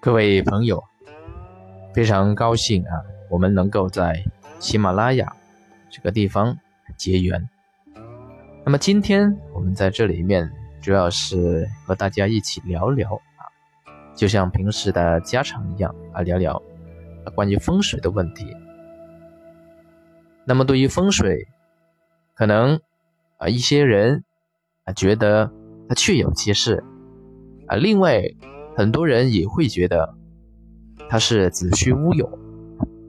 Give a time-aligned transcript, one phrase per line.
[0.00, 0.82] 各位朋友，
[1.92, 4.24] 非常高兴啊，我们能够在
[4.58, 5.36] 喜马拉雅
[5.90, 6.56] 这个地方
[6.96, 7.48] 结缘。
[8.64, 10.50] 那么今天我们在这里面
[10.80, 13.44] 主要是和大家一起聊聊啊，
[14.14, 16.62] 就像平时的家常一样啊，聊聊
[17.34, 18.56] 关于风水的问题。
[20.46, 21.46] 那么对于风水，
[22.34, 22.80] 可能
[23.36, 24.24] 啊一些人
[24.84, 25.52] 啊觉得
[25.88, 26.82] 它确有其事
[27.66, 28.22] 啊，另外。
[28.76, 30.14] 很多人也会觉得
[31.08, 32.38] 他是子虚乌有，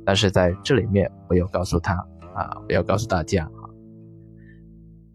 [0.04, 1.94] 但是在这里面，我要告诉他
[2.34, 3.70] 啊，我要告诉大家啊，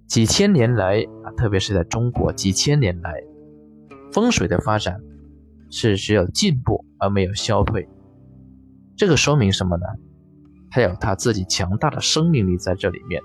[0.07, 3.23] 几千年来啊，特别是在中国，几千年来
[4.13, 5.01] 风水的发展
[5.69, 7.89] 是只有进步而没有消退。
[8.97, 9.85] 这个说明什么呢？
[10.71, 13.21] 它有它自己强大的生命力在这里面。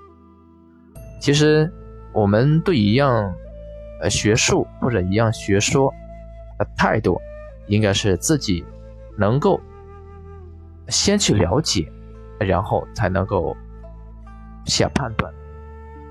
[1.20, 1.72] 其实
[2.12, 3.32] 我们对一样
[4.00, 5.94] 呃学术或者一样学说。
[6.76, 7.20] 态度
[7.66, 8.64] 应该是自己
[9.16, 9.60] 能够
[10.88, 11.90] 先去了解，
[12.38, 13.56] 然后才能够
[14.66, 15.32] 下判断。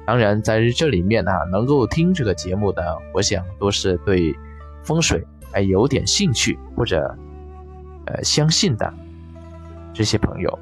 [0.06, 4.36] 当然，在这里面啊，能够听这个节目的，我想都是对
[4.84, 7.16] 风水还有点兴趣或者
[8.06, 8.94] 呃相信的
[9.94, 10.60] 这些朋友。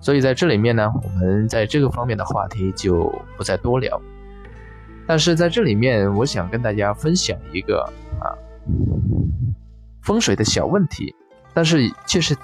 [0.00, 4.00] 所以在这里面呢，我们在这个方面的话题就不再多聊。
[5.06, 7.80] 但是在这里面，我想跟大家分享一个
[8.20, 8.34] 啊。
[10.06, 11.12] 风水的小问题，
[11.52, 12.36] 但是却是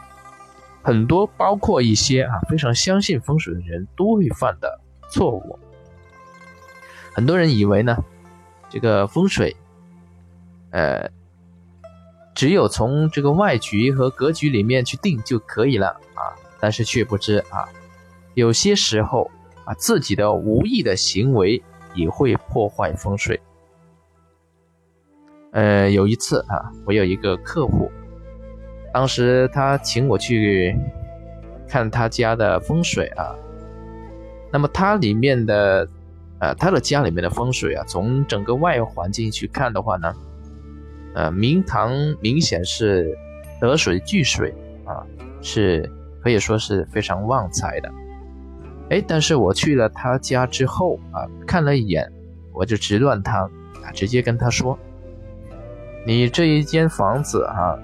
[0.83, 5.57] 很多，包括一些啊非常相信风水的人都会犯的错误。
[7.15, 7.97] 很多人以为呢，
[8.69, 9.55] 这个风水，
[10.71, 11.09] 呃，
[12.35, 17.69] 只有从这个外局和格局里面去定就可以了啊，但是却不知啊，
[18.35, 19.31] 有些时候
[19.65, 21.63] 啊自己的无意的行为
[21.95, 23.41] 也会破坏风水。
[25.53, 27.91] 呃，有一次啊，我有一个客户，
[28.93, 30.75] 当时他请我去
[31.69, 33.35] 看他家的风水啊。
[34.51, 35.87] 那么他里面的，
[36.39, 40.15] 呃，他的家里面的风水啊，从整个外环境去看的话呢，
[41.15, 43.15] 呃，明堂明显是
[43.61, 44.55] 得水聚水
[44.87, 45.05] 啊，
[45.43, 45.91] 是
[46.23, 47.91] 可以说是非常旺财的。
[48.89, 52.11] 哎，但是我去了他家之后啊，看了一眼，
[52.55, 53.41] 我就直断他
[53.85, 54.79] 啊，直接跟他说。
[56.05, 57.79] 你这一间房子啊，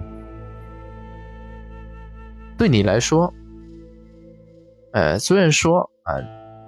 [2.56, 3.32] 对你来说，
[4.92, 6.18] 呃，虽然说啊，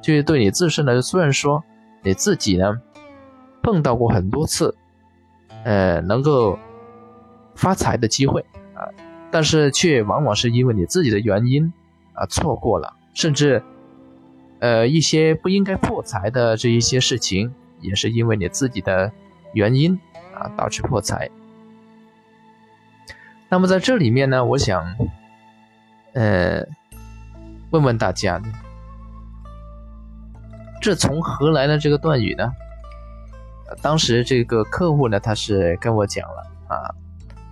[0.01, 1.65] 就是对你自身来说，虽然说
[2.03, 2.81] 你自己呢
[3.63, 4.73] 碰到过很多次，
[5.65, 6.57] 呃，能够
[7.57, 8.41] 发财的机会
[8.75, 8.87] 啊，
[9.33, 11.73] 但是却往往是因为你自己的原因
[12.13, 13.61] 啊错过了，甚至
[14.61, 19.11] 呃一些不应该破财的这一些事情，也是因为你自己的
[19.53, 19.99] 原因
[20.33, 21.29] 啊导致破财。
[23.51, 24.97] 那么在这里面呢，我想，
[26.13, 26.65] 呃，
[27.71, 28.41] 问问大家，
[30.81, 32.49] 这从何来的这个断语呢？
[33.83, 36.95] 当时这个客户呢，他是跟我讲了啊，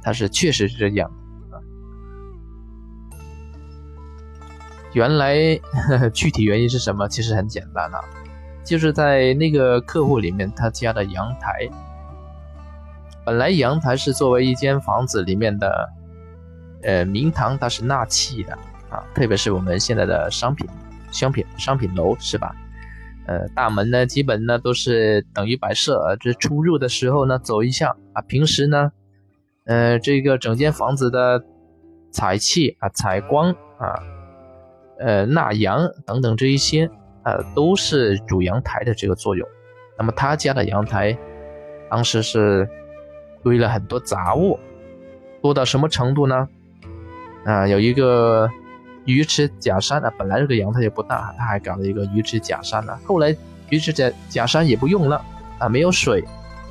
[0.01, 1.11] 他是确实是这样
[1.51, 1.59] 啊。
[4.93, 5.37] 原来
[6.15, 7.09] 具体原因是什么？
[7.09, 8.01] 其实很简单啊，
[8.65, 11.69] 就是在那个客户里面，他家的阳台。
[13.29, 15.91] 本来阳台是作为一间房子里面的，
[16.83, 18.55] 呃，明堂，它是纳气的
[18.89, 20.67] 啊，特别是我们现在的商品、
[21.13, 22.57] 商品、商品楼是吧？
[23.27, 28.23] 呃，大门呢，基本呢都是等于摆设，这出入的时候呢走一下啊。
[28.23, 28.93] 平时呢，
[29.67, 31.45] 呃，这个整间房子的
[32.11, 33.93] 采气啊、采光啊、
[35.01, 36.91] 呃纳阳等等这一些
[37.25, 39.47] 啊，都是主阳台的这个作用。
[39.99, 41.15] 那么他家的阳台，
[41.91, 42.67] 当时是。
[43.43, 44.59] 堆了很多杂物，
[45.41, 46.49] 多到什么程度呢？
[47.45, 48.51] 啊，有一个
[49.05, 52.99] 鱼池假山啊，本来这个阳台也不大，他还搞了一个鱼池假山呢。
[53.07, 53.35] 后来
[53.71, 55.25] 鱼池假假山也不用了
[55.59, 56.23] 啊，没有水，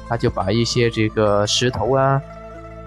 [0.08, 2.22] 他就把一些这个石头啊，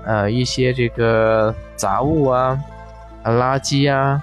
[0.04, 2.56] 呃，一些这个杂物啊，
[3.24, 4.22] 垃圾啊，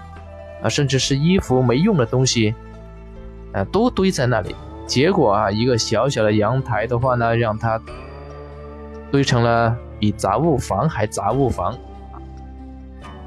[0.61, 2.53] 啊，甚至是衣服没用的东西，
[3.53, 4.55] 啊，都堆在那里。
[4.85, 7.81] 结果啊，一个小小的阳台的话呢，让他。
[9.11, 11.77] 堆成了比杂物房还杂物房，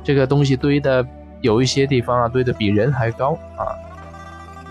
[0.04, 1.04] 这个东西堆的
[1.40, 3.72] 有一些地方啊，堆的比人还高啊。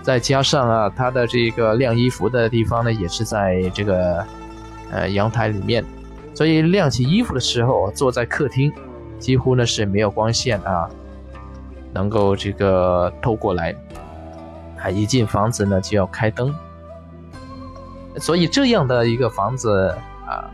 [0.02, 4.24] 再加上啊，它的这个晾衣服的地方呢，也是在这个
[4.90, 5.84] 呃阳台里面，
[6.32, 8.72] 所以晾起衣服的时候，坐在客厅，
[9.18, 10.88] 几乎呢是没有光线啊，
[11.92, 13.74] 能够这个透过来，
[14.82, 16.54] 啊，一进房子呢就要开灯，
[18.16, 19.94] 所以这样的一个房子
[20.26, 20.50] 啊。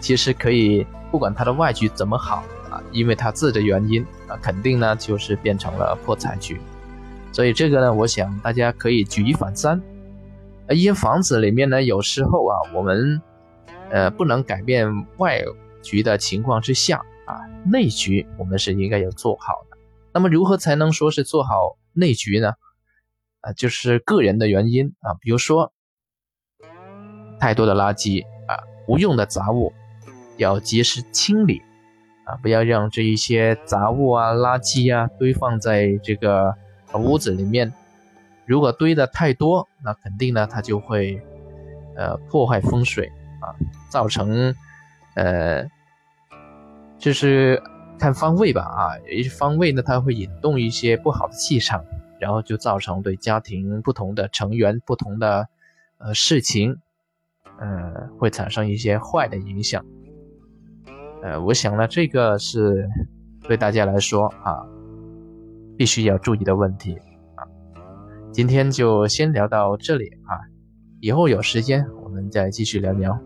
[0.00, 6.60] 其实可以，不管他的外局怎么好啊因为它字的原因啊，肯定呢就是变成了破财局。
[7.32, 9.80] 所以这个呢，我想大家可以举一反三。
[10.70, 13.20] 一间房子里面呢，有时候啊，我们
[13.90, 15.42] 呃不能改变外
[15.82, 17.40] 局的情况之下啊，
[17.70, 19.76] 内局我们是应该要做好的。
[20.12, 22.52] 那么如何才能说是做好内局呢？
[23.40, 25.72] 啊，就是个人的原因啊，比如说
[27.38, 28.24] 太多的垃圾，
[28.86, 29.72] 无用的杂物
[30.36, 31.62] 要及时清理
[32.24, 36.54] 啊，不要让这一些杂物啊、垃圾啊堆放在这个。
[36.96, 37.72] 屋子里面，
[38.46, 41.20] 如果堆的太多，那肯定呢，它就会，
[41.96, 43.10] 呃，破坏风水
[43.40, 43.50] 啊，
[43.90, 44.54] 造成，
[45.16, 45.66] 呃，
[46.96, 47.60] 就是
[47.98, 51.84] 看方位吧啊，有一些方位呢，它会引动一些不好的气场，
[52.20, 55.48] 然后就造成对家庭不同的成员、不同的
[55.98, 56.78] 呃事情，
[57.58, 59.84] 呃，会产生一些坏的影响。
[61.22, 62.88] 呃，我想呢，这个是
[63.42, 64.66] 对大家来说啊。
[65.76, 66.94] 必须要注意的问题
[67.34, 67.42] 啊，
[68.30, 70.38] 今天就先聊到这里啊，
[71.00, 73.18] 以后有时间我们再继续聊聊。